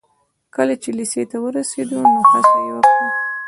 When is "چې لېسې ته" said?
0.81-1.37